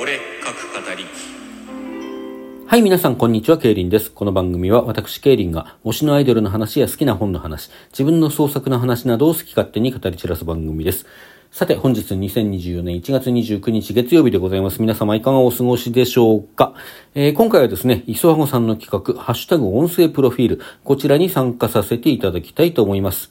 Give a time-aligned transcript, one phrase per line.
[0.00, 1.04] 俺各語り
[2.66, 4.10] はい、皆さん、こんにちは、ケイリンです。
[4.10, 11.04] この番組は、私、ケイリンが、推しのアイドルの話や好きな本の話、自分の創作の話などを好き勝手に語り散らす番組です。
[11.50, 14.80] さて、本日2024年1月29日月曜日でございます。
[14.80, 16.72] 皆様いかがお過ごしでしょうか、
[17.14, 23.30] えー今回はですね、磯和子さんの企画、ハッシュタグ音声プロフィール、こちらに参加させていただきたいと思います。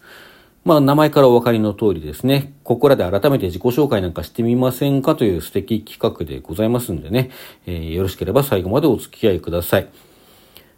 [0.69, 7.31] まあ、名前からお分かりの通りですね、ここらで改めて自己紹介なんかしてみませんかという素敵企画でございますんでね、
[7.65, 9.87] えーよろしければ最後までお付き合いください。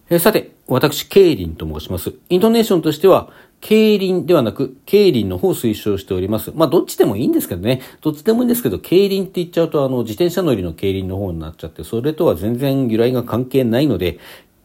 [0.09, 2.13] えーさて、私、ケイリンと申します。
[2.29, 6.53] イントネーションとしては、ケイリンではなく、ケイリンの方を推奨しております。
[6.55, 7.81] まあ、どっちでもいいんですけどね。
[7.99, 14.19] どっちでもいいんですけど、ケイリンって言っちゃうと、あの、自転車乗りのケイリンの方になっちゃって、それとは全然由来が関係ないので、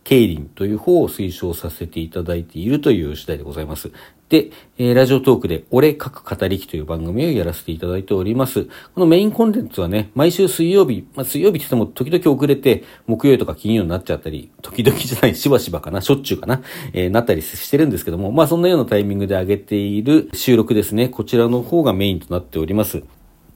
[0.06, 3.90] ケイリンという方を推奨させていただいているという次第でございます。
[4.28, 8.66] で、えーラジオトークで、俺各語りきという番組をやらせていただいております。
[8.94, 21.08] このメインコンテンツはね、毎週水曜日、まあ、水曜日って言っても時々遅れて、木曜日とか金曜になっちゃったり、時々じゃない、しばしばかな、しょっちゅうかな、えーなったりしてるんですけども、まあそんなようなタイミングで上げている収録ですね。
[21.08, 23.02] こちらの方がメインとなっております。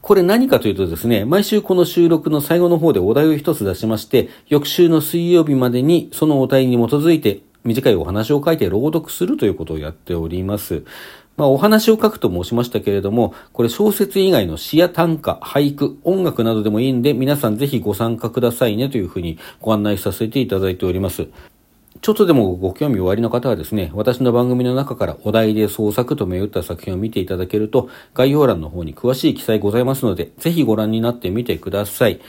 [0.02, 10.84] これ何かというとですね、毎週この収録の最後の方でお題を一つ出しまして、翌週の水曜日までにそのお題に基づいて短いお話を書いて朗読するということをやっております。
[11.36, 21.28] まあお話を書くと申しましたけれども、これ小説以外の詩や短歌、俳句、音楽などでもいいんで、皆さんぜひご参加くださいねというふうにご案内させていただいております。
[22.02, 32.20] ちょっとでもご興味おありの方はですね、私の番組の中からお題で創作と銘打った作品を見ていただけると、概要欄の方に詳しい記載ございますので、ぜひご覧になってみてください。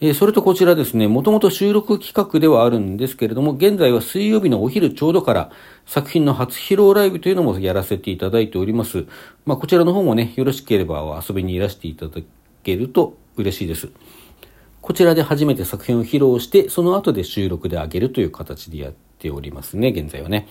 [0.00, 5.50] えそれとこちらですね、もともと収録企画ではあるんですけれども、現在は水曜日のお昼ちょうどから
[5.84, 9.04] 作品の初披露ライブというのもやらせていただいております。
[9.44, 12.22] まあ、こちらの方もね、よろしければ遊びにいらしていただ
[12.64, 13.90] けると嬉しいです。
[14.80, 20.48] こちらで初めて作品を披露して、その後で収録で上げるという形でやってておりますね、現在はね。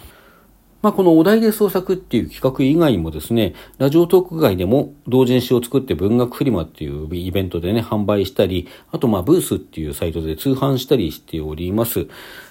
[0.81, 12.07] まあ、このお題で創作っていう企画以外にもですね、ラジオトーク外でも同人誌を作って文学フリマっていうイベントでね、販売したり、あとまあブースっていうサイトで通販したりしております。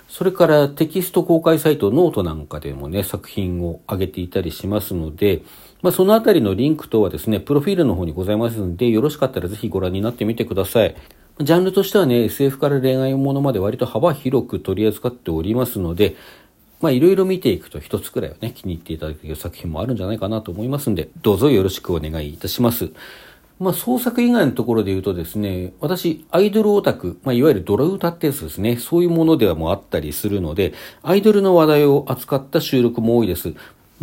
[0.09, 5.43] それからテキスト公開サイトノートなんかでもね、作品を上げていたりしますので、
[5.83, 10.95] まあ、そのあたりのリンク等はですね、プロフィールの方にございますので、よろしかったらぜひご覧になってみてください。
[11.43, 16.17] ジャンルとしてはね、SF から恋愛ものまで割と幅広く取り扱っておりますので、
[16.83, 22.91] まあいろいろ見ていくと一つくらいはね、気に入っていただける作品もあるんじゃないかなと思いますんで、どうぞよろしくお願いいたします。
[23.59, 33.55] まあ創作以外のところで言うとですね、私、アイドルオタク、まあいわゆるドラ歌ってやつですね、そういうものではもあったりするので、アイドルの話題を扱った収録も多いです。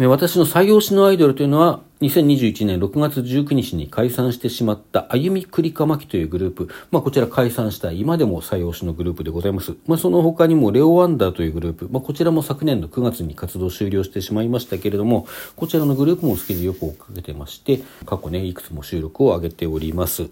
[0.06, 6.70] 私の採用しのアイドルというのは、2021年6月19日に解散してしまった、あゆみくりかまきというグループ。
[6.92, 9.74] まあ、こちら解散した今でも採用しのグループでございます。
[9.88, 11.90] まあ、その他にもレオワンダーというグループ。
[11.90, 15.26] まあ、こちらも昨年の9月に活動終了してしまいましたけれども、
[15.56, 20.30] こちらのグループも好きでよく追っかけてまして、過去ね、いくつも収録を上げております。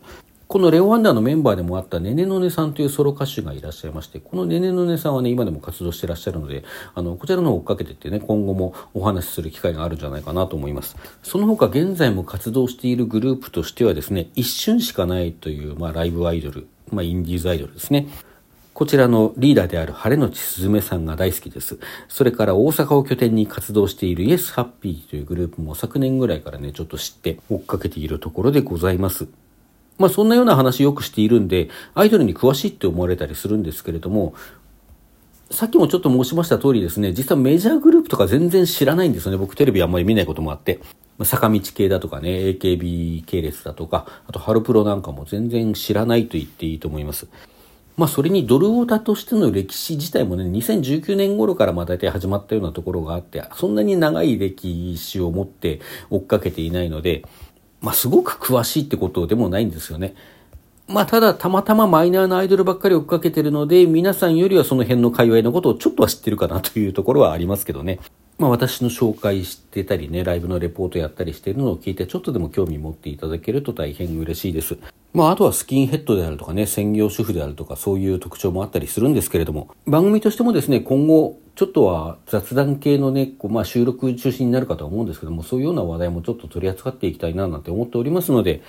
[0.48, 6.64] このレオワンダーのメンバーでもあったねねのねさんというソロ歌手がいらっしゃいまして、このねねのねさんはね、今でも活動してらっしゃるので、
[6.94, 10.96] あの、こちらの方追っかけてってね、今後もお話しする機会があるんじゃないかなと思います。
[11.24, 18.08] その他現在も活動しているグループとしてはですね、一瞬しかないという、まあ、ライブアイドル、まあ、インディーズアイドルですね。
[18.76, 21.80] こちらのリーダーである晴れのちすずめさんが大好きです。
[22.10, 29.28] それから大阪を拠点に活動しているイエスハッピーというグループも昨年ぐらいからね、ちょっと知って追っかけているところでございます。
[29.98, 34.34] まあそんなような話よくしているんで、アイドルに詳しいって思われたりするんですけれども、
[35.52, 39.38] さっきもちょっと申しました通りですね、実はメジャーグループとか全然知らないんですよね。
[39.38, 40.80] 僕テレビあんまり見ないこともあって。
[41.18, 47.28] ま坂道系だとかね、AKB 系列だとか、あとハロプロなんかも全然知らないと言っていいと思います。
[47.96, 55.80] まあそれにドルオータとしての歴史自体もね、2019年頃からまあ大体始まったようなところがあって、そんなに長い歴史を持って
[56.10, 57.24] 追っかけていないので、
[57.86, 60.16] まあすごく詳しいってことでもないんですよね。
[60.88, 68.00] まあただたまたまマイナーなアイドルばっかり追っかけてるので、皆さんよりはその辺の界隈のことをちょっとは知ってるかなというところはありますけどね。
[68.40, 74.78] まあ私の紹介してたりね、ライブのレポートやったりしてるのを聞いてちょっとでも興味持っていただけると大変嬉しいです。
[75.16, 88.62] まああとはスキンヘッドであるとかね、専業主婦であるとかそういう特徴もあったりするんですけれども、番組としてもですね、今後ちょっとは雑談系のね、こうまあ収録中心になるかとは思うんですけども、そういうような話題もちょっと取り扱っていきたいななんて思っておりますので、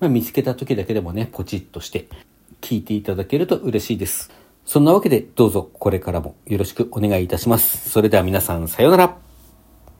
[0.00, 2.08] まあ、見つけた時だけでもね、ポチッとして
[2.60, 4.32] 聞いていただけると嬉しいです。
[4.64, 7.88] そんなわけでどうぞこれからもよろしくお願いいたします。
[7.90, 9.33] それでは皆さんさようなら。